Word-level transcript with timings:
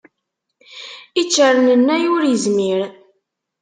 Iččernennay 1.21 2.03
ur 2.13 2.23
izmir. 2.33 2.79